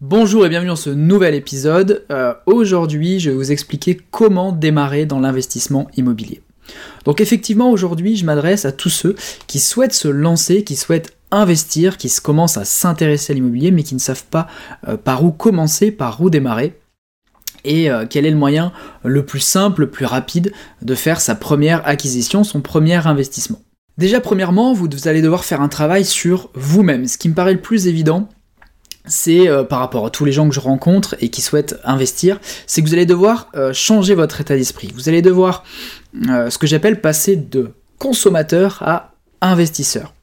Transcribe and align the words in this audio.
Bonjour 0.00 0.46
et 0.46 0.48
bienvenue 0.48 0.68
dans 0.68 0.76
ce 0.76 0.90
nouvel 0.90 1.34
épisode. 1.34 2.04
Euh, 2.12 2.32
aujourd'hui, 2.46 3.18
je 3.18 3.30
vais 3.30 3.36
vous 3.36 3.50
expliquer 3.50 3.98
comment 4.12 4.52
démarrer 4.52 5.06
dans 5.06 5.18
l'investissement 5.18 5.88
immobilier. 5.96 6.40
Donc 7.04 7.20
effectivement, 7.20 7.72
aujourd'hui, 7.72 8.14
je 8.14 8.24
m'adresse 8.24 8.64
à 8.64 8.70
tous 8.70 8.90
ceux 8.90 9.16
qui 9.48 9.58
souhaitent 9.58 9.94
se 9.94 10.06
lancer, 10.06 10.62
qui 10.62 10.76
souhaitent 10.76 11.16
investir, 11.32 11.96
qui 11.96 12.08
commencent 12.22 12.58
à 12.58 12.64
s'intéresser 12.64 13.32
à 13.32 13.34
l'immobilier, 13.34 13.72
mais 13.72 13.82
qui 13.82 13.96
ne 13.96 14.00
savent 14.00 14.22
pas 14.22 14.46
euh, 14.86 14.96
par 14.96 15.24
où 15.24 15.32
commencer, 15.32 15.90
par 15.90 16.22
où 16.22 16.30
démarrer. 16.30 16.78
Et 17.64 17.90
euh, 17.90 18.06
quel 18.08 18.24
est 18.24 18.30
le 18.30 18.36
moyen 18.36 18.72
le 19.02 19.26
plus 19.26 19.40
simple, 19.40 19.80
le 19.80 19.90
plus 19.90 20.06
rapide 20.06 20.52
de 20.80 20.94
faire 20.94 21.20
sa 21.20 21.34
première 21.34 21.84
acquisition, 21.88 22.44
son 22.44 22.60
premier 22.60 23.04
investissement? 23.04 23.62
Déjà, 23.96 24.20
premièrement, 24.20 24.74
vous 24.74 24.88
allez 25.08 25.22
devoir 25.22 25.44
faire 25.44 25.60
un 25.60 25.68
travail 25.68 26.04
sur 26.04 26.50
vous-même. 26.54 27.08
Ce 27.08 27.18
qui 27.18 27.28
me 27.28 27.34
paraît 27.34 27.54
le 27.54 27.60
plus 27.60 27.88
évident, 27.88 28.28
c'est 29.08 29.48
euh, 29.48 29.64
par 29.64 29.80
rapport 29.80 30.06
à 30.06 30.10
tous 30.10 30.24
les 30.24 30.32
gens 30.32 30.48
que 30.48 30.54
je 30.54 30.60
rencontre 30.60 31.16
et 31.20 31.28
qui 31.28 31.40
souhaitent 31.40 31.76
investir, 31.84 32.38
c'est 32.66 32.82
que 32.82 32.86
vous 32.86 32.94
allez 32.94 33.06
devoir 33.06 33.48
euh, 33.54 33.72
changer 33.72 34.14
votre 34.14 34.40
état 34.40 34.56
d'esprit. 34.56 34.92
Vous 34.94 35.08
allez 35.08 35.22
devoir, 35.22 35.64
euh, 36.28 36.50
ce 36.50 36.58
que 36.58 36.66
j'appelle, 36.66 37.00
passer 37.00 37.36
de 37.36 37.72
consommateur 37.98 38.82
à 38.82 39.12
investisseur. 39.40 40.14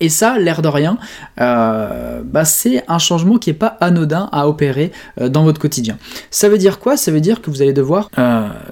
Et 0.00 0.08
ça, 0.08 0.38
l'air 0.38 0.60
de 0.60 0.68
rien, 0.68 0.98
bah, 1.36 2.44
c'est 2.44 2.82
un 2.88 2.98
changement 2.98 3.38
qui 3.38 3.50
n'est 3.50 3.54
pas 3.54 3.76
anodin 3.80 4.28
à 4.32 4.48
opérer 4.48 4.90
dans 5.20 5.44
votre 5.44 5.60
quotidien. 5.60 5.98
Ça 6.32 6.48
veut 6.48 6.58
dire 6.58 6.80
quoi? 6.80 6.96
Ça 6.96 7.12
veut 7.12 7.20
dire 7.20 7.40
que 7.40 7.48
vous 7.48 7.62
allez 7.62 7.72
devoir 7.72 8.10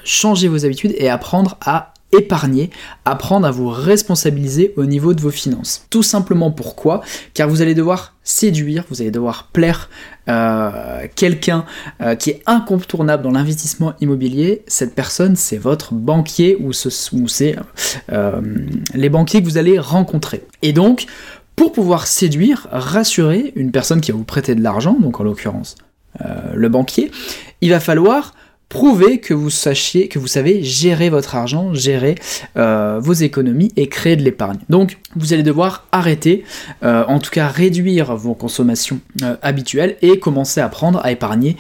changer 0.05 0.49
vos 0.49 0.67
habitudes 0.67 0.95
et 0.99 1.09
apprendre 1.09 1.57
à 1.65 1.92
épargner, 2.13 2.71
apprendre 3.05 3.47
à 3.47 3.51
vous 3.51 3.69
responsabiliser 3.69 4.75
au 4.77 4.85
niveau 4.85 5.15
de 5.15 5.21
vos 5.21 5.31
finances. 5.31 5.87
Tout 5.91 6.03
simplement 6.03 6.51
pourquoi? 6.51 7.03
Car 7.35 7.49
vous 7.49 7.63
allez 7.63 7.75
devoir 7.75 8.15
séduire, 8.23 8.85
vous 8.91 9.01
allez 9.01 9.11
devoir 9.11 9.49
plaire 9.53 9.89
euh, 10.29 11.07
quelqu'un 11.17 11.65
euh, 12.01 12.15
qui 12.15 12.31
est 12.31 12.43
incontournable 12.47 13.23
dans 13.23 13.33
l'investissement 13.33 13.95
immobilier. 14.01 14.63
Cette 14.67 14.95
personne, 14.95 15.37
c'est 15.37 15.57
votre 15.57 15.95
banquier 15.95 16.57
ou, 16.61 16.73
c'est 16.73 17.57
euh, 18.13 18.41
les 18.95 19.09
banquiers 19.09 19.43
que 19.43 19.47
vous 19.47 19.59
allez 19.59 19.79
rencontrer. 19.79 20.45
Et 20.61 20.73
donc, 20.73 21.07
pour 21.57 21.73
pouvoir 21.73 22.07
séduire, 22.07 22.69
rassurer 22.71 23.53
une 23.57 23.73
personne 23.73 24.01
qui 24.01 24.13
va 24.13 24.19
vous 24.19 24.25
prêter 24.25 24.55
de 24.55 24.63
l'argent, 24.63 24.97
donc 24.99 25.21
en 25.21 25.25
l'occurrence 25.25 25.77
le 26.55 26.69
banquier, 26.69 27.11
il 27.63 27.71
va 27.71 27.81
falloir 27.81 28.35
prouver 28.73 29.19
que 29.19 29.35
vous 29.35 29.51
sachiez, 29.51 30.09
que 30.09 30.19
vous 30.19 30.27
savez 30.27 30.63
gérer 30.63 31.11
votre 31.11 31.37
argent, 31.37 31.75
gérer 31.75 32.15
euh, 32.57 32.99
vos 33.03 33.13
économies 33.13 33.71
et 33.77 33.87
créer 33.87 34.17
de 34.17 34.23
l'épargne. 34.23 34.57
Donc 34.71 34.99
vous 35.15 35.35
allez 35.35 35.43
devoir 35.43 35.87
arrêter, 35.93 36.43
euh, 36.83 37.05
en 37.07 37.19
tout 37.19 37.31
cas 37.31 37.49
réduire 37.49 38.17
vos 38.17 38.33
consommations 38.35 39.01
euh, 39.23 39.37
habituelles 39.43 39.99
et 40.01 40.19
commencer 40.19 40.63
à 40.63 40.65
apprendre 40.65 41.01
à 41.05 41.13
épargner 41.13 41.59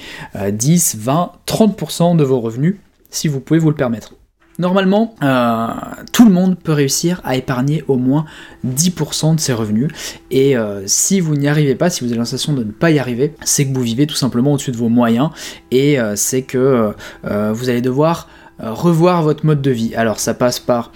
10, 0.50 0.96
20, 0.96 1.32
30% 1.46 2.16
de 2.16 2.24
vos 2.24 2.40
revenus 2.40 2.76
si 3.10 3.28
vous 3.28 3.40
pouvez 3.40 3.60
vous 3.60 3.68
le 3.68 3.76
permettre. 3.76 4.14
Normalement, 4.58 5.14
euh, 5.22 5.68
tout 6.12 6.24
le 6.24 6.30
monde 6.30 6.58
peut 6.58 6.72
réussir 6.72 7.20
à 7.24 7.36
épargner 7.36 7.84
au 7.88 7.96
moins 7.96 8.26
10% 8.66 9.36
de 9.36 9.40
ses 9.40 9.52
revenus. 9.52 9.90
Et 10.30 10.56
euh, 10.56 10.82
si 10.86 11.20
vous 11.20 11.36
n'y 11.36 11.48
arrivez 11.48 11.74
pas, 11.74 11.90
si 11.90 12.04
vous 12.04 12.10
avez 12.10 12.18
l'impression 12.18 12.52
de 12.52 12.64
ne 12.64 12.70
pas 12.70 12.90
y 12.90 12.98
arriver, 12.98 13.34
c'est 13.44 13.66
que 13.66 13.74
vous 13.74 13.82
vivez 13.82 14.06
tout 14.06 14.14
simplement 14.14 14.52
au-dessus 14.52 14.72
de 14.72 14.76
vos 14.76 14.88
moyens. 14.88 15.30
Et 15.70 15.98
euh, 15.98 16.16
c'est 16.16 16.42
que 16.42 16.94
vous 17.24 17.68
allez 17.68 17.80
devoir 17.80 18.28
revoir 18.58 19.22
votre 19.22 19.44
mode 19.46 19.62
de 19.62 19.70
vie. 19.70 19.94
Alors 19.94 20.18
ça 20.20 20.34
passe 20.34 20.60
par 20.60 20.92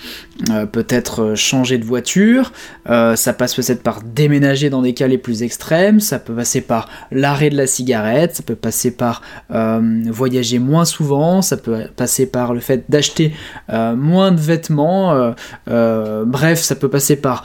euh, 0.50 0.66
peut-être 0.66 1.22
euh, 1.22 1.34
changer 1.34 1.78
de 1.78 1.84
voiture, 1.84 2.52
ça 2.86 3.32
passe 3.32 3.54
peut-être 3.54 3.82
par 3.82 4.02
déménager 4.02 4.70
dans 4.70 4.82
des 4.82 4.94
cas 4.94 5.06
les 5.06 5.18
plus 5.18 5.42
extrêmes, 5.42 6.00
ça 6.00 6.18
peut 6.18 6.34
passer 6.34 6.60
par 6.60 6.88
l'arrêt 7.10 7.50
de 7.50 7.56
la 7.56 7.66
cigarette, 7.66 8.36
ça 8.36 8.42
peut 8.42 8.54
passer 8.54 8.90
par 8.90 9.22
voyager 9.50 10.58
moins 10.58 10.84
souvent, 10.84 11.42
ça 11.42 11.56
peut 11.56 11.84
passer 11.96 12.26
par 12.26 12.54
le 12.54 12.60
fait 12.60 12.84
d'acheter 12.88 13.32
moins 13.68 14.30
de 14.30 14.40
vêtements, 14.40 15.34
bref, 15.66 16.60
ça 16.60 16.76
peut 16.76 16.88
passer 16.88 17.16
par 17.16 17.44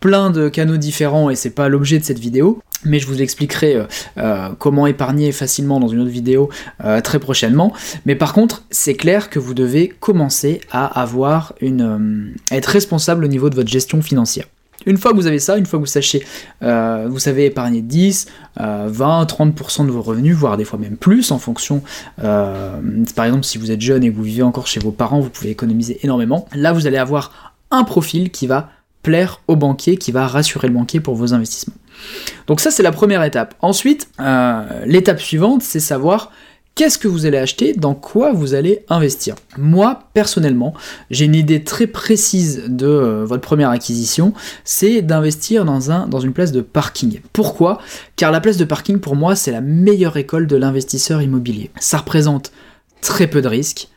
plein 0.00 0.30
de 0.30 0.48
canaux 0.48 0.76
différents 0.76 1.30
et 1.30 1.36
c'est 1.36 1.50
pas 1.50 1.68
l'objet 1.68 1.98
de 1.98 2.04
cette 2.04 2.20
vidéo 2.20 2.60
mais 2.84 2.98
je 2.98 3.06
vous 3.06 3.22
expliquerai 3.22 3.78
comment 4.58 4.86
épargner 4.86 5.32
facilement 5.32 5.80
dans 5.80 5.88
une 5.88 6.00
autre 6.00 6.10
vidéo 6.10 6.50
très 7.02 7.18
prochainement. 7.18 7.72
Mais 8.04 8.14
par 8.14 8.32
contre, 8.32 8.62
c'est 8.70 8.94
clair 8.94 9.30
que 9.30 9.38
vous 9.38 9.54
devez 9.54 9.88
commencer 9.88 10.60
à 10.70 11.00
avoir 11.00 11.54
une, 11.60 11.82
euh, 11.82 12.54
être 12.54 12.66
responsable 12.66 13.24
au 13.24 13.28
niveau 13.28 13.50
de 13.50 13.54
votre 13.54 13.68
gestion 13.68 14.02
financière. 14.02 14.46
Une 14.84 14.98
fois 14.98 15.10
que 15.10 15.16
vous 15.16 15.26
avez 15.26 15.40
ça, 15.40 15.56
une 15.56 15.66
fois 15.66 15.78
que 15.78 15.82
vous 15.82 15.90
sachez, 15.90 16.24
euh, 16.62 17.08
vous 17.10 17.18
savez 17.18 17.46
épargner 17.46 17.82
10, 17.82 18.26
20, 18.56 19.24
30% 19.24 19.84
de 19.84 19.90
vos 19.90 20.02
revenus, 20.02 20.36
voire 20.36 20.56
des 20.56 20.64
fois 20.64 20.78
même 20.78 20.96
plus 20.96 21.32
en 21.32 21.38
fonction, 21.38 21.82
euh, 22.22 22.80
par 23.16 23.24
exemple 23.24 23.44
si 23.44 23.58
vous 23.58 23.72
êtes 23.72 23.80
jeune 23.80 24.04
et 24.04 24.10
que 24.10 24.16
vous 24.16 24.22
vivez 24.22 24.44
encore 24.44 24.68
chez 24.68 24.78
vos 24.78 24.92
parents, 24.92 25.18
vous 25.18 25.30
pouvez 25.30 25.50
économiser 25.50 25.98
énormément. 26.04 26.46
Là, 26.54 26.72
vous 26.72 26.86
allez 26.86 26.98
avoir 26.98 27.54
un 27.72 27.82
profil 27.82 28.30
qui 28.30 28.46
va 28.46 28.70
plaire 29.06 29.40
au 29.46 29.54
banquier, 29.54 29.96
qui 29.96 30.10
va 30.10 30.26
rassurer 30.26 30.66
le 30.66 30.74
banquier 30.74 30.98
pour 30.98 31.14
vos 31.14 31.32
investissements. 31.32 31.76
Donc 32.48 32.60
ça, 32.60 32.72
c'est 32.72 32.82
la 32.82 32.90
première 32.90 33.22
étape. 33.22 33.54
Ensuite, 33.60 34.10
l'étape 34.84 35.20
suivante, 35.20 35.62
c'est 35.62 35.80
savoir 35.80 36.32
Qu'est-ce 36.74 36.98
que 36.98 37.08
vous 37.08 37.24
allez 37.24 37.38
acheter 37.38 37.72
Dans 37.72 37.94
quoi 37.94 38.32
vous 38.32 38.52
allez 38.52 38.84
investir 38.90 39.34
Moi, 39.56 40.10
personnellement, 40.12 40.74
j'ai 41.10 41.24
une 41.24 41.34
idée 41.34 41.64
très 41.64 41.86
précise 41.86 42.64
de 42.68 42.86
euh, 42.86 43.24
votre 43.24 43.40
première 43.40 43.70
acquisition, 43.70 44.34
c'est 44.62 45.00
d'investir 45.00 45.64
dans, 45.64 45.90
un, 45.90 46.06
dans 46.06 46.20
une 46.20 46.34
place 46.34 46.52
de 46.52 46.60
parking. 46.60 47.20
Pourquoi? 47.32 47.80
Car 48.16 48.30
la 48.30 48.42
place 48.42 48.58
de 48.58 48.66
parking, 48.66 48.98
pour 48.98 49.16
moi, 49.16 49.36
c'est 49.36 49.52
la 49.52 49.62
meilleure 49.62 50.18
école 50.18 50.46
de 50.46 50.56
l'investisseur 50.56 51.22
immobilier. 51.22 51.70
Ça 51.80 51.96
représente 51.96 52.52
très 53.00 53.26
peu 53.26 53.40
de 53.40 53.48
risques, 53.48 53.88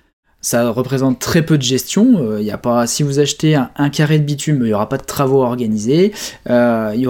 ça 0.42 0.70
représente 0.70 1.20
très 1.20 1.42
peu 1.42 1.58
de 1.58 1.64
gestion. 1.64 2.20
Euh, 2.20 2.42
y 2.42 2.52
a 2.52 2.58
pas, 2.58 2.88
si 2.88 3.04
vous 3.04 3.20
achetez 3.20 3.56
un, 3.56 3.90
carré 3.90 4.20
de 4.20 4.24
bitume, 4.24 4.58
il 4.62 4.68
n'y 4.68 4.74
aura 4.74 4.88
pas 4.88 4.98
de 4.98 5.04
travaux 5.04 5.44
organisés, 5.44 6.14
euh, 6.50 6.92
il 6.94 7.00
n'y 7.00 7.08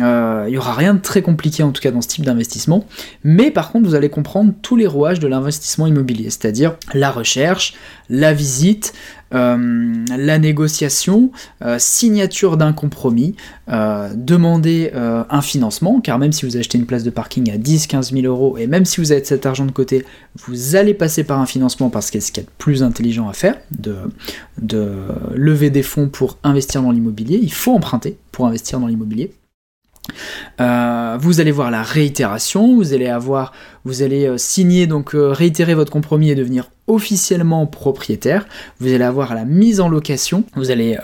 euh, 0.00 0.44
il 0.48 0.54
y 0.54 0.58
aura 0.58 0.74
rien 0.74 0.94
de 0.94 1.00
très 1.00 1.22
compliqué 1.22 1.62
en 1.62 1.70
tout 1.70 1.80
cas 1.80 1.90
dans 1.90 2.00
ce 2.00 2.08
type 2.08 2.24
d'investissement. 2.24 2.86
Mais 3.22 3.50
par 3.50 3.70
contre, 3.70 3.86
vous 3.86 3.94
allez 3.94 4.08
comprendre 4.08 4.52
tous 4.62 4.76
les 4.76 4.86
rouages 4.86 5.20
de 5.20 5.28
l'investissement 5.28 5.86
immobilier, 5.86 6.30
c'est-à-dire 6.30 6.76
la 6.92 7.10
recherche, 7.10 7.74
la 8.08 8.32
visite, 8.32 8.92
euh, 9.34 10.04
la 10.16 10.38
négociation, 10.38 11.30
euh, 11.62 11.76
signature 11.78 12.56
d'un 12.56 12.72
compromis, 12.72 13.34
euh, 13.68 14.10
demander 14.14 14.92
un 14.94 15.42
financement, 15.42 16.00
car 16.00 16.18
même 16.18 16.32
si 16.32 16.46
vous 16.46 16.56
achetez 16.56 16.78
une 16.78 16.86
place 16.86 17.02
de 17.02 17.10
parking 17.10 17.50
à 17.50 17.56
10-15 17.56 18.12
000 18.12 18.26
euros, 18.26 18.56
et 18.58 18.66
même 18.66 18.84
si 18.84 19.00
vous 19.00 19.12
avez 19.12 19.24
cet 19.24 19.46
argent 19.46 19.66
de 19.66 19.72
côté, 19.72 20.04
vous 20.46 20.76
allez 20.76 20.94
passer 20.94 21.24
par 21.24 21.40
un 21.40 21.46
financement 21.46 21.90
parce 21.90 22.10
que 22.10 22.20
ce 22.20 22.30
qu'il 22.32 22.42
y 22.42 22.46
a 22.46 22.48
de 22.48 22.54
plus 22.58 22.82
intelligent 22.82 23.28
à 23.28 23.32
faire, 23.32 23.56
de 23.70 23.96
lever 25.34 25.70
des 25.70 25.82
fonds 25.82 26.08
pour 26.08 26.38
investir 26.44 26.82
dans 26.82 26.90
l'immobilier, 26.90 27.38
il 27.42 27.52
faut 27.52 27.72
emprunter 27.72 28.18
pour 28.32 28.46
investir 28.46 28.80
dans 28.80 28.86
l'immobilier. 28.86 29.32
Euh, 30.60 31.16
vous 31.20 31.40
allez 31.40 31.50
voir 31.50 31.70
la 31.70 31.82
réitération, 31.82 32.76
vous 32.76 32.92
allez 32.92 33.08
avoir, 33.08 33.52
vous 33.84 34.02
allez 34.02 34.26
euh, 34.26 34.38
signer 34.38 34.86
donc 34.86 35.14
euh, 35.14 35.30
réitérer 35.30 35.74
votre 35.74 35.90
compromis 35.90 36.30
et 36.30 36.34
devenir 36.34 36.70
officiellement 36.86 37.66
propriétaire. 37.66 38.46
Vous 38.78 38.92
allez 38.92 39.04
avoir 39.04 39.34
la 39.34 39.44
mise 39.44 39.80
en 39.80 39.88
location, 39.88 40.44
vous 40.54 40.70
allez 40.70 40.98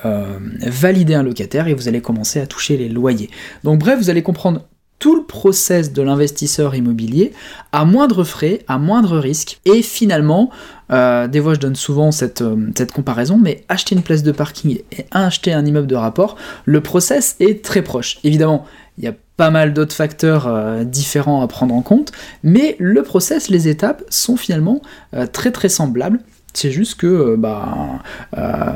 valider 0.66 1.15
un 1.15 1.22
locataire 1.22 1.69
et 1.69 1.75
vous 1.75 1.88
allez 1.88 2.03
commencer 2.03 2.38
à 2.38 2.47
toucher 2.47 2.77
les 2.77 2.91
loyers. 2.91 3.31
Donc 3.65 3.78
bref, 3.78 3.99
vous 3.99 4.11
allez 4.11 4.22
comprendre 4.22 4.66
tout 5.00 5.17
le 5.17 5.25
process 5.25 5.93
de 5.93 6.03
l'investisseur 6.03 6.75
immobilier 6.77 7.32
à 7.72 7.84
moindre 7.84 8.22
frais, 8.22 8.61
à 8.69 8.78
moindre 8.78 9.19
risque. 9.19 9.59
Et 9.65 9.82
finalement, 9.82 10.50
des 10.91 11.41
fois 11.41 11.55
je 11.55 11.61
donne 11.61 11.77
souvent 11.77 12.11
cette, 12.11 12.43
cette, 12.77 12.93
comparaison, 12.93 13.39
mais 13.39 13.65
acheter 13.69 13.95
une 13.95 14.03
place 14.03 14.23
de 14.23 14.33
parking 14.33 14.78
et 14.93 15.06
acheter 15.12 15.53
un 15.53 15.65
immeuble 15.65 15.87
de 15.87 15.95
rapport, 15.95 16.37
le 16.65 16.81
process 16.81 17.37
est 17.39 17.65
très 17.65 17.83
proche. 17.83 18.19
Évidemment, 18.25 18.67
il 18.99 19.05
y 19.05 19.09
a 19.09 19.15
pas 19.37 19.50
mal 19.50 19.73
d'autres 19.73 19.95
facteurs 19.95 20.47
euh, 20.47 20.84
différents 20.84 21.43
à 21.43 21.49
prendre 21.49 21.75
en 21.75 21.81
compte, 21.81 22.12
mais 22.43 22.76
le 22.79 23.03
process, 23.03 23.49
les 23.49 23.69
étapes 23.69 24.03
sont 24.11 24.37
finalement 24.37 24.82
euh, 25.14 25.26
très 25.26 25.50
très 25.50 25.70
semblables. 25.70 26.20
C'est 26.52 26.70
juste 26.70 26.97
que 26.97 27.06
euh, 27.06 27.37
bah, 27.37 28.00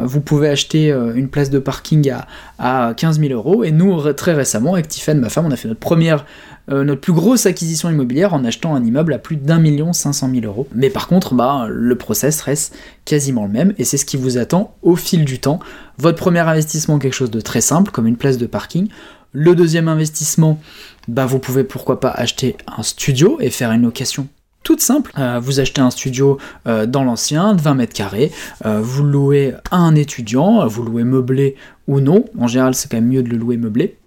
vous 0.03 0.21
pouvez 0.21 0.49
acheter 0.49 0.89
une 1.15 1.29
place 1.29 1.51
de 1.51 1.59
parking 1.59 2.11
à, 2.11 2.27
à 2.59 2.95
15 2.95 3.21
000 3.21 3.33
euros, 3.33 3.65
et 3.65 3.73
nous, 3.73 4.13
très 4.13 4.33
récemment, 4.33 4.75
avec 4.75 4.89
Tiffany, 4.89 5.21
ma 5.21 5.29
femme, 5.29 5.47
on 5.47 5.51
a 5.51 5.57
fait 5.57 5.69
notre 5.69 5.81
première 5.81 6.25
notre 6.71 7.03
plus 7.03 7.13
grosse 7.13 7.45
acquisition 7.45 7.91
immobilière 7.91 8.33
en 8.33 8.43
achetant 8.43 8.75
un 8.75 8.83
immeuble 8.83 9.13
à 9.13 9.19
plus 9.19 9.37
d'un 9.37 9.59
million 9.59 9.93
cinq 9.93 10.15
cent 10.15 10.29
mille 10.29 10.47
euros. 10.47 10.67
Mais 10.75 10.89
par 10.89 11.09
contre, 11.09 11.35
bah, 11.35 11.67
le 11.69 11.95
process 11.95 12.41
reste 12.41 12.75
quasiment 13.05 13.45
le 13.45 13.51
même 13.51 13.75
et 13.77 13.85
c'est 13.85 13.99
ce 13.99 14.07
qui 14.07 14.17
vous 14.17 14.39
attend 14.39 14.75
au 14.81 14.97
fil 14.97 15.27
du 15.27 15.39
temps. 15.39 15.61
Votre 15.99 16.17
premier 16.17 16.41
investissement, 16.41 16.99
quelque 16.99 17.13
chose 17.13 17.31
de 17.31 17.43
très 17.43 17.61
simple, 17.61 17.91
comme 17.91 18.07
une 18.07 18.17
place 18.17 18.39
de 18.39 18.47
parking. 18.47 18.89
Le 19.33 19.55
deuxième 19.55 19.89
investissement, 19.89 20.61
bah 21.09 21.27
vous 21.27 21.39
pouvez 21.41 21.65
pourquoi 21.65 22.01
pas 22.01 22.11
acheter 22.11 22.57
un 22.79 22.83
studio 22.83 23.37
et 23.41 23.51
faire 23.51 23.73
une 23.73 23.83
location 23.83 24.29
toute 24.65 24.81
simple. 24.81 25.13
Euh, 25.19 25.39
vous 25.41 25.61
achetez 25.61 25.81
un 25.81 25.91
studio 25.91 26.39
euh, 26.67 26.87
dans 26.87 27.05
l'ancien 27.05 27.55
de 27.55 27.61
20 27.61 27.75
mètres 27.75 27.93
carrés, 27.93 28.33
euh, 28.67 28.81
vous 28.81 29.05
louez 29.05 29.55
à 29.71 29.77
un 29.77 29.95
étudiant, 29.95 30.67
vous 30.67 30.83
louez 30.83 31.05
meublé 31.05 31.55
ou 31.87 32.01
non. 32.01 32.25
En 32.41 32.49
général, 32.49 32.75
c'est 32.75 32.91
quand 32.91 32.97
même 32.97 33.09
mieux 33.09 33.23
de 33.23 33.29
le 33.29 33.37
louer 33.37 33.57
meublé. 33.57 33.99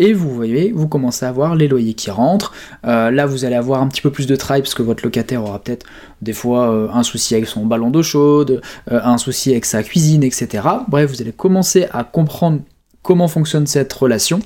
et 0.00 0.12
vous 0.12 0.30
voyez, 0.30 0.72
vous 0.72 0.88
commencez 0.88 1.26
à 1.26 1.28
avoir 1.28 1.54
les 1.54 1.68
loyers 1.68 1.94
qui 1.94 2.10
rentrent. 2.10 2.52
Là, 2.84 3.26
vous 3.26 3.44
allez 3.44 3.56
avoir 3.56 3.82
un 3.82 3.88
petit 3.88 4.00
peu 4.00 4.10
plus 4.10 4.26
de 4.26 4.36
travail 4.36 4.62
parce 4.62 4.74
que 4.74 4.82
votre 4.82 5.04
locataire 5.04 5.42
aura 5.42 5.58
peut-être 5.58 5.84
des 6.22 6.32
fois 6.32 6.90
un 6.94 7.02
souci 7.02 7.34
avec 7.34 7.48
son 7.48 7.66
ballon 7.66 7.90
d'eau 7.90 8.04
chaude, 8.04 8.62
un 8.88 9.18
souci 9.18 9.50
avec 9.50 9.64
sa 9.64 9.82
cuisine, 9.82 10.22
etc. 10.22 10.66
Bref, 10.86 11.10
vous 11.10 11.20
allez 11.20 11.32
commencer 11.32 11.88
à 11.92 12.04
comprendre 12.04 12.60
comment 13.02 13.26
fonctionne 13.26 13.66
cette 13.66 13.92
relation. 13.92 14.38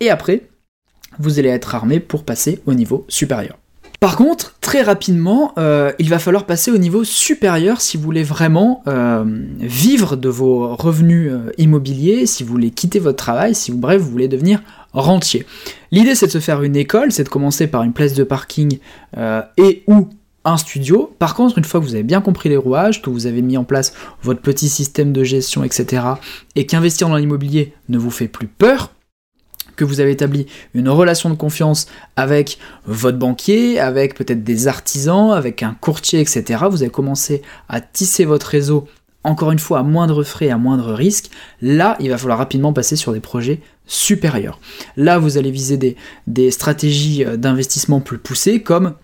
Et 0.00 0.08
après, 0.08 0.48
vous 1.18 1.38
allez 1.38 1.50
être 1.50 1.74
armé 1.74 2.00
pour 2.00 2.24
passer 2.24 2.62
au 2.66 2.72
niveau 2.72 3.04
supérieur. 3.08 3.58
Par 4.00 4.16
contre, 4.16 4.54
très 4.60 4.82
rapidement, 4.82 5.52
euh, 5.58 5.92
il 5.98 6.08
va 6.08 6.20
falloir 6.20 6.46
passer 6.46 6.70
au 6.70 6.78
niveau 6.78 7.02
supérieur 7.02 7.80
si 7.80 7.96
vous 7.96 8.04
voulez 8.04 8.22
vraiment 8.22 8.82
euh, 8.86 9.24
vivre 9.58 10.14
de 10.14 10.28
vos 10.28 10.76
revenus 10.76 11.32
euh, 11.32 11.50
immobiliers, 11.58 12.26
si 12.26 12.44
vous 12.44 12.50
voulez 12.50 12.70
quitter 12.70 13.00
votre 13.00 13.16
travail, 13.16 13.56
si 13.56 13.72
vous, 13.72 13.78
bref, 13.78 14.00
vous 14.00 14.10
voulez 14.10 14.28
devenir 14.28 14.62
rentier. 14.92 15.46
L'idée, 15.90 16.14
c'est 16.14 16.26
de 16.26 16.30
se 16.30 16.38
faire 16.38 16.62
une 16.62 16.76
école, 16.76 17.10
c'est 17.10 17.24
de 17.24 17.28
commencer 17.28 17.66
par 17.66 17.82
une 17.82 17.92
place 17.92 18.14
de 18.14 18.22
parking 18.22 18.78
et 19.56 19.82
ou 19.86 20.08
un 20.44 20.56
studio. 20.56 21.14
Par 21.18 21.34
contre, 21.34 21.58
une 21.58 21.64
fois 21.64 21.80
que 21.80 21.84
vous 21.84 21.94
avez 21.94 22.04
bien 22.04 22.20
compris 22.20 22.48
les 22.48 22.56
rouages, 22.56 23.02
que 23.02 23.10
vous 23.10 23.26
avez 23.26 23.42
mis 23.42 23.56
en 23.56 23.64
place 23.64 23.92
votre 24.22 24.40
petit 24.40 24.68
système 24.68 25.12
de 25.12 25.24
gestion, 25.24 25.64
etc., 25.64 26.02
et 26.56 26.66
qu'investir 26.66 27.08
dans 27.08 27.16
l'immobilier 27.16 27.74
ne 27.88 27.98
vous 27.98 28.10
fait 28.10 28.28
plus 28.28 28.46
peur, 28.46 28.92
que 29.78 29.84
vous 29.84 30.00
avez 30.00 30.10
établi 30.10 30.46
une 30.74 30.90
relation 30.90 31.30
de 31.30 31.34
confiance 31.34 31.86
avec 32.16 32.58
votre 32.84 33.16
banquier, 33.16 33.80
avec 33.80 34.14
peut-être 34.14 34.44
des 34.44 34.68
artisans, 34.68 35.30
avec 35.30 35.62
un 35.62 35.74
courtier, 35.80 36.20
etc., 36.20 36.64
vous 36.70 36.82
avez 36.82 36.90
commencé 36.90 37.40
à 37.68 37.80
tisser 37.80 38.26
votre 38.26 38.48
réseau, 38.48 38.86
encore 39.24 39.52
une 39.52 39.58
fois, 39.58 39.78
à 39.78 39.82
moindre 39.82 40.22
frais, 40.24 40.50
à 40.50 40.58
moindre 40.58 40.92
risque, 40.92 41.30
là, 41.62 41.96
il 42.00 42.10
va 42.10 42.18
falloir 42.18 42.38
rapidement 42.38 42.72
passer 42.72 42.96
sur 42.96 43.12
des 43.12 43.20
projets 43.20 43.60
supérieurs. 43.86 44.60
Là, 44.96 45.18
vous 45.18 45.38
allez 45.38 45.50
viser 45.50 45.76
des, 45.76 45.96
des 46.26 46.50
stratégies 46.50 47.24
euh, 47.24 47.36
d'investissement 47.36 48.00
plus 48.00 48.18
poussées, 48.18 48.62
comme 48.62 48.94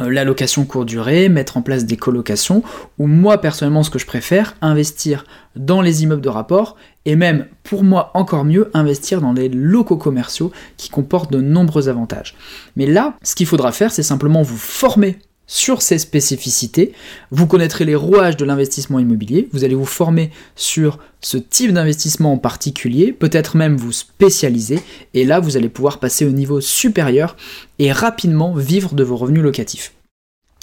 la 0.00 0.24
location 0.24 0.64
court 0.64 0.84
durée, 0.84 1.28
mettre 1.28 1.56
en 1.56 1.62
place 1.62 1.84
des 1.84 1.96
colocations, 1.96 2.62
ou 2.98 3.06
moi 3.06 3.38
personnellement 3.38 3.82
ce 3.82 3.90
que 3.90 3.98
je 3.98 4.06
préfère, 4.06 4.56
investir 4.60 5.24
dans 5.56 5.80
les 5.80 6.02
immeubles 6.02 6.22
de 6.22 6.28
rapport, 6.28 6.76
et 7.04 7.16
même 7.16 7.46
pour 7.62 7.84
moi 7.84 8.10
encore 8.14 8.44
mieux, 8.44 8.70
investir 8.74 9.20
dans 9.20 9.32
les 9.32 9.48
locaux 9.48 9.96
commerciaux 9.96 10.52
qui 10.76 10.88
comportent 10.88 11.32
de 11.32 11.40
nombreux 11.40 11.88
avantages. 11.88 12.34
Mais 12.76 12.86
là, 12.86 13.14
ce 13.22 13.34
qu'il 13.34 13.46
faudra 13.46 13.72
faire, 13.72 13.92
c'est 13.92 14.02
simplement 14.02 14.42
vous 14.42 14.56
former 14.56 15.18
sur 15.46 15.82
ces 15.82 15.98
spécificités, 15.98 16.92
vous 17.30 17.46
connaîtrez 17.46 17.84
les 17.84 17.94
rouages 17.94 18.36
de 18.36 18.44
l'investissement 18.44 18.98
immobilier, 18.98 19.48
vous 19.52 19.64
allez 19.64 19.74
vous 19.74 19.84
former 19.84 20.30
sur 20.56 20.98
ce 21.20 21.36
type 21.36 21.72
d'investissement 21.72 22.32
en 22.32 22.38
particulier, 22.38 23.12
peut-être 23.12 23.56
même 23.56 23.76
vous 23.76 23.92
spécialiser, 23.92 24.80
et 25.12 25.24
là 25.24 25.40
vous 25.40 25.56
allez 25.56 25.68
pouvoir 25.68 26.00
passer 26.00 26.24
au 26.24 26.30
niveau 26.30 26.60
supérieur 26.60 27.36
et 27.78 27.92
rapidement 27.92 28.54
vivre 28.54 28.94
de 28.94 29.04
vos 29.04 29.16
revenus 29.16 29.42
locatifs. 29.42 29.92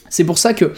C'est 0.09 0.25
pour 0.25 0.37
ça 0.37 0.53
que 0.53 0.73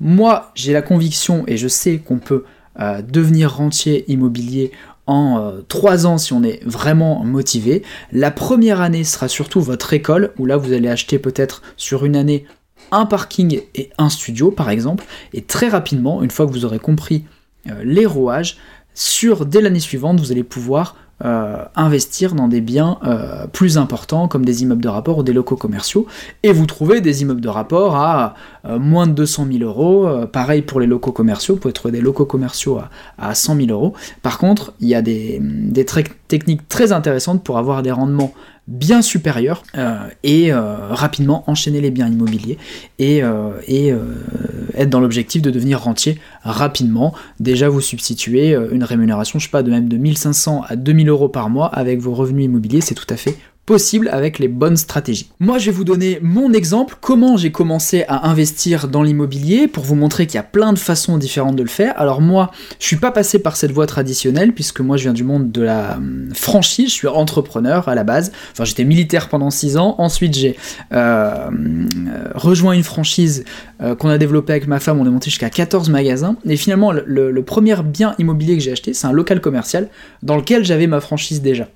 moi 0.00 0.52
j'ai 0.54 0.72
la 0.72 0.82
conviction 0.82 1.44
et 1.46 1.56
je 1.56 1.68
sais 1.68 1.98
qu'on 1.98 2.18
peut 2.18 2.44
euh, 2.78 3.02
devenir 3.02 3.54
rentier 3.54 4.04
immobilier 4.10 4.70
en 5.06 5.52
3 5.66 6.04
euh, 6.04 6.08
ans 6.08 6.18
si 6.18 6.32
on 6.32 6.42
est 6.44 6.62
vraiment 6.64 7.24
motivé. 7.24 7.82
La 8.12 8.30
première 8.30 8.80
année 8.80 9.02
sera 9.02 9.26
surtout 9.28 9.60
votre 9.60 9.92
école, 9.92 10.32
où 10.38 10.46
là 10.46 10.56
vous 10.56 10.72
allez 10.72 10.88
acheter 10.88 11.18
peut-être 11.18 11.62
sur 11.76 12.04
une 12.04 12.14
année 12.14 12.46
un 12.92 13.06
parking 13.06 13.60
et 13.74 13.90
un 13.98 14.08
studio 14.08 14.50
par 14.50 14.70
exemple, 14.70 15.04
et 15.32 15.42
très 15.42 15.68
rapidement, 15.68 16.22
une 16.22 16.30
fois 16.30 16.46
que 16.46 16.52
vous 16.52 16.64
aurez 16.64 16.78
compris 16.78 17.24
euh, 17.68 17.82
les 17.84 18.06
rouages, 18.06 18.56
sur 18.94 19.46
dès 19.46 19.60
l'année 19.60 19.80
suivante, 19.80 20.20
vous 20.20 20.32
allez 20.32 20.42
pouvoir 20.42 20.96
euh, 21.22 21.64
investir 21.76 22.34
dans 22.34 22.48
des 22.48 22.62
biens 22.62 22.98
euh, 23.04 23.46
plus 23.46 23.76
importants 23.76 24.26
comme 24.26 24.44
des 24.44 24.62
immeubles 24.62 24.82
de 24.82 24.88
rapport 24.88 25.18
ou 25.18 25.22
des 25.22 25.34
locaux 25.34 25.56
commerciaux 25.56 26.06
et 26.42 26.50
vous 26.50 26.64
trouvez 26.64 27.02
des 27.02 27.20
immeubles 27.20 27.42
de 27.42 27.48
rapport 27.48 27.94
à 27.94 28.34
moins 28.64 29.06
de 29.06 29.12
200 29.12 29.46
000 29.52 29.64
euros. 29.64 30.26
pareil 30.26 30.62
pour 30.62 30.80
les 30.80 30.86
locaux 30.86 31.12
commerciaux, 31.12 31.54
vous 31.54 31.60
pouvez 31.60 31.74
trouver 31.74 31.92
des 31.92 32.00
locaux 32.00 32.24
commerciaux 32.24 32.78
à, 32.78 32.90
à 33.18 33.34
100 33.34 33.56
000 33.56 33.68
euros. 33.68 33.94
Par 34.22 34.38
contre, 34.38 34.72
il 34.80 34.88
y 34.88 34.94
a 34.94 35.02
des 35.02 35.40
techniques 36.26 36.68
très 36.68 36.92
intéressantes 36.92 37.44
pour 37.44 37.58
avoir 37.58 37.82
des 37.82 37.92
rendements 37.92 38.32
bien 38.70 39.02
supérieur 39.02 39.64
euh, 39.76 39.98
et 40.22 40.52
euh, 40.52 40.76
rapidement 40.90 41.42
enchaîner 41.48 41.80
les 41.80 41.90
biens 41.90 42.08
immobiliers 42.08 42.56
et, 43.00 43.22
euh, 43.22 43.50
et 43.66 43.92
être 44.74 44.88
dans 44.88 45.00
l'objectif 45.00 45.42
de 45.42 45.50
devenir 45.50 45.80
rentier 45.80 46.18
rapidement. 46.42 47.12
Déjà 47.40 47.68
vous 47.68 47.80
substituer 47.80 48.56
une 48.70 48.84
rémunération, 48.84 49.38
je 49.38 49.46
sais 49.46 49.50
pas, 49.50 49.64
de 49.64 49.70
même 49.70 49.88
de 49.88 49.96
1500 49.96 50.62
à 50.68 50.76
2000 50.76 51.08
euros 51.08 51.28
par 51.28 51.50
mois 51.50 51.66
avec 51.66 52.00
vos 52.00 52.14
revenus 52.14 52.44
immobiliers, 52.44 52.80
c'est 52.80 52.94
tout 52.94 53.06
à 53.10 53.16
fait 53.16 53.36
avec 54.10 54.38
les 54.38 54.48
bonnes 54.48 54.76
stratégies. 54.76 55.30
Moi, 55.38 55.58
je 55.58 55.66
vais 55.66 55.76
vous 55.76 55.84
donner 55.84 56.18
mon 56.22 56.52
exemple, 56.52 56.96
comment 57.00 57.36
j'ai 57.36 57.52
commencé 57.52 58.04
à 58.08 58.28
investir 58.28 58.88
dans 58.88 59.02
l'immobilier 59.02 59.68
pour 59.68 59.84
vous 59.84 59.94
montrer 59.94 60.26
qu'il 60.26 60.36
y 60.36 60.38
a 60.38 60.42
plein 60.42 60.72
de 60.72 60.78
façons 60.78 61.18
différentes 61.18 61.54
de 61.54 61.62
le 61.62 61.68
faire. 61.68 61.94
Alors 61.96 62.20
moi, 62.20 62.50
je 62.80 62.86
suis 62.86 62.96
pas 62.96 63.12
passé 63.12 63.38
par 63.38 63.56
cette 63.56 63.70
voie 63.70 63.86
traditionnelle 63.86 64.52
puisque 64.52 64.80
moi 64.80 64.96
je 64.96 65.04
viens 65.04 65.12
du 65.12 65.22
monde 65.22 65.52
de 65.52 65.62
la 65.62 65.96
hum, 65.96 66.30
franchise, 66.34 66.88
je 66.88 66.94
suis 66.94 67.08
entrepreneur 67.08 67.88
à 67.88 67.94
la 67.94 68.02
base. 68.02 68.32
Enfin, 68.52 68.64
j'étais 68.64 68.84
militaire 68.84 69.28
pendant 69.28 69.50
6 69.50 69.76
ans. 69.76 69.94
Ensuite, 69.98 70.34
j'ai 70.34 70.56
euh, 70.92 71.46
hum, 71.46 71.88
rejoint 72.34 72.72
une 72.72 72.82
franchise 72.82 73.44
euh, 73.82 73.94
qu'on 73.94 74.08
a 74.08 74.18
développée 74.18 74.52
avec 74.52 74.66
ma 74.66 74.80
femme. 74.80 75.00
On 75.00 75.06
est 75.06 75.10
monté 75.10 75.30
jusqu'à 75.30 75.50
14 75.50 75.90
magasins. 75.90 76.36
Et 76.44 76.56
finalement, 76.56 76.92
le 76.92 77.42
premier 77.42 77.76
bien 77.84 78.14
immobilier 78.18 78.56
que 78.56 78.62
j'ai 78.62 78.72
acheté, 78.72 78.94
c'est 78.94 79.06
un 79.06 79.12
local 79.12 79.40
commercial 79.40 79.88
dans 80.22 80.36
lequel 80.36 80.64
j'avais 80.64 80.86
ma 80.86 81.00
franchise 81.00 81.40
déjà. 81.40 81.68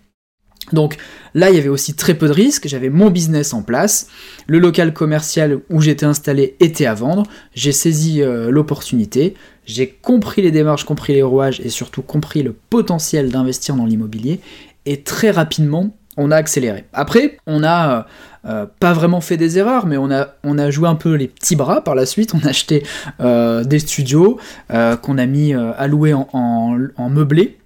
Donc 0.74 0.96
là, 1.32 1.50
il 1.50 1.56
y 1.56 1.58
avait 1.58 1.68
aussi 1.68 1.94
très 1.94 2.14
peu 2.14 2.28
de 2.28 2.32
risques, 2.32 2.68
j'avais 2.68 2.90
mon 2.90 3.10
business 3.10 3.54
en 3.54 3.62
place, 3.62 4.08
le 4.46 4.58
local 4.58 4.92
commercial 4.92 5.60
où 5.70 5.80
j'étais 5.80 6.06
installé 6.06 6.56
était 6.60 6.86
à 6.86 6.94
vendre, 6.94 7.24
j'ai 7.54 7.72
saisi 7.72 8.22
euh, 8.22 8.50
l'opportunité, 8.50 9.34
j'ai 9.64 9.88
compris 9.88 10.42
les 10.42 10.50
démarches, 10.50 10.84
compris 10.84 11.14
les 11.14 11.22
rouages 11.22 11.60
et 11.60 11.70
surtout 11.70 12.02
compris 12.02 12.42
le 12.42 12.52
potentiel 12.52 13.30
d'investir 13.30 13.76
dans 13.76 13.86
l'immobilier, 13.86 14.40
et 14.84 15.00
très 15.02 15.30
rapidement, 15.30 15.96
on 16.16 16.30
a 16.30 16.36
accéléré. 16.36 16.84
Après, 16.92 17.38
on 17.46 17.64
a 17.64 17.90
euh, 17.90 18.02
euh, 18.46 18.66
pas 18.78 18.92
vraiment 18.92 19.20
fait 19.20 19.36
des 19.36 19.58
erreurs, 19.58 19.86
mais 19.86 19.96
on 19.96 20.10
a 20.10 20.70
joué 20.70 20.86
un 20.86 20.94
peu 20.94 21.14
les 21.14 21.26
petits 21.26 21.56
bras 21.56 21.82
par 21.82 21.94
la 21.94 22.06
suite, 22.06 22.34
on 22.34 22.46
a 22.46 22.50
acheté 22.50 22.84
des 23.18 23.78
studios 23.78 24.38
qu'on 24.68 25.18
a 25.18 25.26
mis 25.26 25.54
à 25.54 25.86
louer 25.88 26.12
en 26.12 27.08
meublé, 27.10 27.58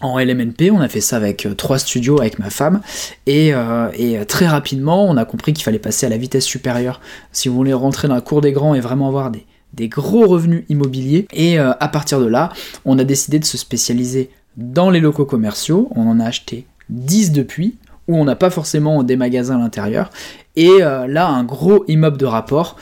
en 0.00 0.18
LMNP, 0.18 0.70
on 0.72 0.80
a 0.80 0.88
fait 0.88 1.00
ça 1.00 1.16
avec 1.16 1.46
euh, 1.46 1.54
trois 1.54 1.78
studios 1.78 2.20
avec 2.20 2.38
ma 2.38 2.50
femme, 2.50 2.80
et, 3.26 3.54
euh, 3.54 3.88
euh, 3.98 4.24
très 4.24 4.46
rapidement, 4.46 5.04
on 5.08 5.16
a 5.16 5.24
compris 5.24 5.52
qu'il 5.52 5.64
fallait 5.64 5.78
passer 5.78 6.06
à 6.06 6.08
la 6.08 6.18
vitesse 6.18 6.44
supérieure 6.44 7.00
si 7.32 7.48
vous 7.48 7.54
voulez 7.54 7.72
rentrer 7.72 8.08
dans 8.08 8.14
la 8.14 8.20
cour 8.20 8.40
des 8.40 8.52
grands 8.52 8.74
et 8.74 8.80
vraiment 8.80 9.08
avoir 9.08 9.30
des, 9.30 9.46
gros 9.88 10.26
revenus 10.26 10.64
immobiliers. 10.70 11.26
Et 11.34 11.58
à 11.58 11.88
partir 11.88 12.18
de 12.18 12.24
là, 12.24 12.50
on 12.86 12.98
a 12.98 13.04
décidé 13.04 13.38
de 13.38 13.44
se 13.44 13.58
spécialiser 13.58 14.30
dans 14.56 14.88
les 14.88 15.00
locaux 15.00 15.26
commerciaux. 15.26 15.90
On 15.94 16.08
en 16.08 16.18
a 16.18 16.24
acheté 16.24 16.64
10 16.88 17.32
depuis, 17.32 17.74
où 18.08 18.16
on 18.16 18.24
n'a 18.24 18.36
pas 18.36 18.48
forcément 18.48 19.02
des 19.02 19.16
magasins 19.16 19.56
à 19.56 19.58
l'intérieur. 19.58 20.10
Et 20.54 20.78
là, 20.78 21.28
un 21.28 21.44
gros 21.44 21.84
immeuble 21.88 22.16
de 22.16 22.24
rapport 22.24 22.76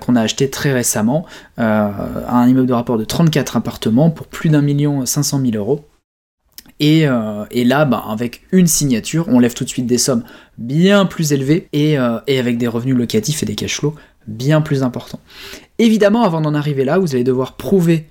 qu'on 0.00 0.16
a 0.16 0.22
acheté 0.22 0.48
très 0.48 0.72
récemment, 0.72 1.26
un 1.58 2.48
immeuble 2.48 2.68
de 2.68 2.72
rapport 2.72 2.96
de 2.96 3.04
34 3.04 3.58
appartements 3.58 4.08
pour 4.08 4.26
plus 4.26 4.48
d'un 4.48 4.62
million 4.62 5.04
500 5.04 5.40
mille 5.40 5.58
euros. 5.58 5.89
Euh, 6.82 7.44
et, 7.50 7.64
là, 7.64 7.84
bah, 7.84 8.04
avec 8.08 8.42
une 8.52 8.66
signature, 8.66 9.26
on 9.28 9.38
lève 9.38 9.54
tout 9.54 9.64
de 9.64 9.68
suite 9.68 9.86
des 9.86 9.98
sommes 9.98 10.24
bien 10.58 11.06
plus 11.06 11.32
élevées 11.32 11.68
et, 11.72 11.98
euh, 11.98 12.18
et 12.26 12.38
avec 12.38 12.58
des 12.58 12.68
revenus 12.68 12.96
locatifs 12.96 13.42
et 13.42 13.46
des 13.46 13.54
cash 13.54 13.78
flows 13.78 13.94
bien 14.26 14.60
plus 14.60 14.82
importants. 14.82 15.20
Évidemment, 15.78 16.22
avant 16.22 16.40
d'en 16.40 16.54
arriver 16.54 16.84
là, 16.84 16.98
vous 16.98 17.14
allez 17.14 17.24
devoir 17.24 17.56
prouver 17.56 18.06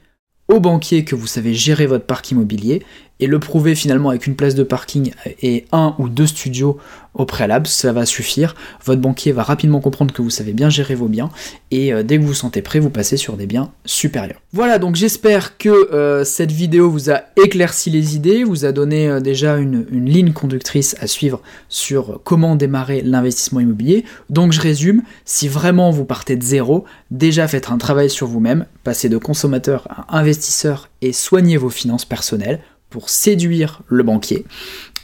au 0.48 0.60
banquier 0.60 1.06
que 1.06 1.16
vous 1.16 1.28
savez 1.28 1.54
gérer 1.54 1.86
votre 1.86 2.06
parc 2.06 2.32
immobilier 2.32 2.84
et 3.20 3.28
le 3.28 3.40
prouver 3.40 3.76
finalement 3.76 4.10
avec 4.10 4.26
une 4.26 4.36
place 4.36 4.56
de 4.56 4.64
parking 4.64 5.12
et 5.44 5.66
un 5.72 5.96
ou 6.00 6.10
deux 6.10 6.26
studios 6.26 6.78
au 7.20 7.26
préalable, 7.26 7.68
ça 7.68 7.92
va 7.92 8.06
suffire. 8.06 8.56
Votre 8.86 9.02
banquier 9.02 9.32
va 9.32 9.44
rapidement 9.44 9.80
comprendre 9.80 10.14
que 10.14 10.22
vous 10.22 10.30
savez 10.30 10.54
bien 10.54 10.70
gérer 10.70 10.96
vos 10.96 11.08
biens 11.08 11.30
et 11.72 11.94
euh, 11.94 12.04
dès 12.04 12.18
que 12.18 12.22
vous 12.22 12.30
vous 12.30 12.34
sentez 12.34 12.62
prêt, 12.62 12.80
vous 12.80 12.90
passez 12.90 13.18
sur 13.18 13.38
des 13.38 13.46
biens 13.46 13.72
supérieurs. 13.86 14.42
Voilà, 14.54 14.80
donc 14.80 14.96
j'espère 14.96 15.58
que 15.58 15.70
euh, 15.70 16.24
cette 16.24 16.52
vidéo 16.52 16.90
vous 16.90 17.10
a 17.10 17.22
éclairci 17.44 17.90
les 17.90 18.16
idées, 18.16 18.44
vous 18.44 18.66
a 18.66 18.72
donné 18.72 19.08
euh, 19.08 19.20
déjà 19.20 19.58
une, 19.58 19.86
une, 19.92 20.10
ligne 20.10 20.34
conductrice 20.34 20.96
à 21.00 21.08
suivre 21.08 21.42
sur 21.68 22.22
comment 22.24 22.56
démarrer 22.56 23.02
l'investissement 23.02 23.60
immobilier. 23.60 24.06
Donc 24.30 24.54
je 24.54 24.62
résume, 24.62 25.04
si 25.26 25.48
vraiment 25.48 25.92
vous 25.92 26.06
partez 26.06 26.36
de 26.36 26.44
zéro, 26.44 26.86
déjà 27.12 27.48
faites 27.48 27.70
un 27.70 27.78
travail 27.78 28.10
sur 28.10 28.28
vous-même, 28.28 28.66
passez 28.84 29.10
de 29.10 29.18
consommateur 29.18 29.88
à 29.90 30.18
investisseur 30.18 30.90
et 31.02 31.14
soignez 31.14 31.58
vos 31.58 31.70
finances 31.70 32.06
personnelles 32.06 32.60
pour 32.90 33.10
séduire 33.10 33.82
le 33.88 34.04
banquier. 34.04 34.46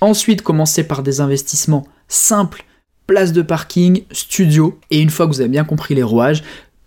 Ensuite, 0.01 0.41
commencez 0.41 0.83
par 0.83 1.03
des 1.03 1.21
investissements 1.21 1.85
simples, 2.07 2.65
place 3.07 3.33
de 3.33 3.41
parking, 3.41 4.03
studio, 4.11 4.79
et 4.91 5.01
une 5.01 5.09
fois 5.09 5.27
que 5.27 5.31
vous 5.31 5.41
avez 5.41 5.49
bien 5.49 5.63
compris 5.63 5.95
les 5.95 6.03
rouages, 6.03 6.43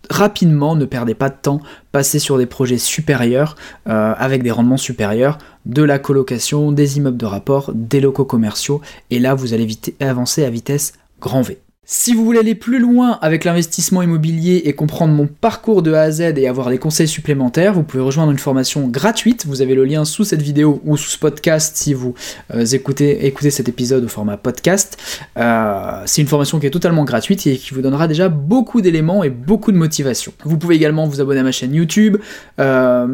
rapidement, 0.09 0.75
ne 0.75 0.85
perdez 0.85 1.13
pas 1.13 1.29
de 1.29 1.37
temps, 1.41 1.61
passez 1.91 2.19
sur 2.19 2.37
des 2.37 2.45
projets 2.45 2.77
supérieurs 2.77 3.55
euh, 3.87 4.13
avec 4.17 4.43
des 4.43 4.51
rendements 4.51 4.77
supérieurs, 4.77 5.37
de 5.65 5.83
la 5.83 5.99
colocation, 5.99 6.71
des 6.71 6.97
immeubles 6.97 7.17
de 7.17 7.25
rapport, 7.25 7.71
des 7.73 8.01
locaux 8.01 8.25
commerciaux, 8.25 8.81
et 9.11 9.19
là 9.19 9.33
vous 9.33 9.53
allez 9.53 9.67
avancer 9.99 10.43
à 10.43 10.49
vitesse 10.49 10.93
grand 11.19 11.41
V. 11.41 11.59
Si 11.91 12.13
vous 12.13 12.23
voulez 12.23 12.37
aller 12.37 12.53
plus 12.53 12.77
loin 12.77 13.17
avec 13.19 13.45
l'investissement 13.45 14.03
immobilier 14.03 14.61
et 14.65 14.73
comprendre 14.73 15.11
mon 15.11 15.25
parcours 15.25 15.81
de 15.81 15.93
A 15.93 16.01
à 16.01 16.11
Z 16.11 16.37
et 16.37 16.47
avoir 16.47 16.69
des 16.69 16.77
conseils 16.77 17.07
supplémentaires, 17.07 17.73
vous 17.73 17.81
pouvez 17.81 18.03
rejoindre 18.03 18.31
une 18.31 18.37
formation 18.37 18.87
gratuite. 18.87 19.47
Vous 19.47 19.63
avez 19.63 19.73
le 19.73 19.85
lien 19.85 20.05
sous 20.05 20.23
cette 20.23 20.43
vidéo 20.43 20.83
ou 20.85 20.97
sous 20.97 21.09
ce 21.09 21.17
podcast 21.17 21.77
si 21.77 21.95
vous 21.95 22.13
euh, 22.53 22.63
écoutez, 22.63 23.25
écoutez 23.25 23.49
cet 23.49 23.69
épisode 23.69 24.03
au 24.03 24.07
format 24.07 24.37
podcast. 24.37 24.99
Euh, 25.39 26.03
c'est 26.05 26.21
une 26.21 26.27
formation 26.27 26.59
qui 26.59 26.67
est 26.67 26.69
totalement 26.69 27.05
gratuite 27.05 27.47
et 27.47 27.57
qui 27.57 27.73
vous 27.73 27.81
donnera 27.81 28.07
déjà 28.07 28.29
beaucoup 28.29 28.81
d'éléments 28.81 29.23
et 29.23 29.31
beaucoup 29.31 29.71
de 29.71 29.77
motivation. 29.77 30.31
Vous 30.43 30.59
pouvez 30.59 30.75
également 30.75 31.07
vous 31.07 31.21
abonner 31.21 31.39
à 31.39 31.43
ma 31.43 31.51
chaîne 31.51 31.73
YouTube, 31.73 32.17
euh, 32.59 33.07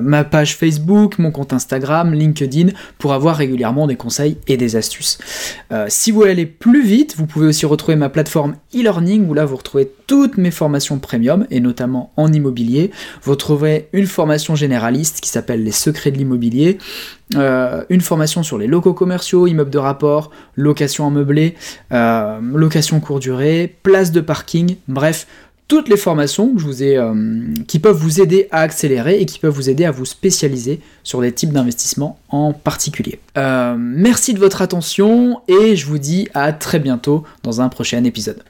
ma 0.00 0.24
page 0.24 0.56
Facebook, 0.56 1.18
mon 1.18 1.30
compte 1.30 1.52
Instagram, 1.52 2.14
LinkedIn 2.14 2.68
pour 2.96 3.12
avoir 3.12 3.36
régulièrement 3.36 3.86
des 3.86 3.96
conseils 3.96 4.38
et 4.46 4.56
des 4.56 4.74
astuces. 4.74 5.18
si 5.88 6.12
vous 6.12 6.20
voulez 6.20 6.30
aller 6.30 6.46
plus 6.46 6.82
vite, 6.82 7.14
vous 7.18 7.26
pouvez 7.26 7.41
aussi 7.46 7.66
retrouver 7.66 7.96
ma 7.96 8.08
plateforme 8.08 8.56
e-learning 8.74 9.28
où 9.28 9.34
là 9.34 9.44
vous 9.44 9.56
retrouvez 9.56 9.90
toutes 10.06 10.36
mes 10.36 10.50
formations 10.50 10.98
premium 10.98 11.46
et 11.50 11.60
notamment 11.60 12.12
en 12.16 12.32
immobilier. 12.32 12.90
Vous 13.22 13.32
retrouverez 13.32 13.88
une 13.92 14.06
formation 14.06 14.54
généraliste 14.54 15.20
qui 15.20 15.28
s'appelle 15.28 15.64
Les 15.64 15.72
secrets 15.72 16.10
de 16.10 16.18
l'immobilier, 16.18 16.78
euh, 17.36 17.84
une 17.88 18.00
formation 18.00 18.42
sur 18.42 18.58
les 18.58 18.66
locaux 18.66 18.94
commerciaux, 18.94 19.46
immeubles 19.46 19.70
de 19.70 19.78
rapport, 19.78 20.30
location 20.56 21.04
en 21.04 21.10
meublé, 21.10 21.54
euh, 21.92 22.40
location 22.54 23.00
court 23.00 23.20
durée, 23.20 23.74
place 23.82 24.12
de 24.12 24.20
parking, 24.20 24.76
bref, 24.88 25.26
toutes 25.72 25.88
les 25.88 25.96
formations 25.96 26.52
que 26.52 26.60
je 26.60 26.66
vous 26.66 26.82
ai, 26.82 26.98
euh, 26.98 27.14
qui 27.66 27.78
peuvent 27.78 27.96
vous 27.96 28.20
aider 28.20 28.46
à 28.50 28.60
accélérer 28.60 29.22
et 29.22 29.24
qui 29.24 29.38
peuvent 29.38 29.54
vous 29.54 29.70
aider 29.70 29.86
à 29.86 29.90
vous 29.90 30.04
spécialiser 30.04 30.80
sur 31.02 31.22
des 31.22 31.32
types 31.32 31.50
d'investissements 31.50 32.18
en 32.28 32.52
particulier. 32.52 33.20
Euh, 33.38 33.74
merci 33.78 34.34
de 34.34 34.38
votre 34.38 34.60
attention 34.60 35.40
et 35.48 35.74
je 35.74 35.86
vous 35.86 35.96
dis 35.96 36.28
à 36.34 36.52
très 36.52 36.78
bientôt 36.78 37.24
dans 37.42 37.62
un 37.62 37.70
prochain 37.70 38.04
épisode. 38.04 38.42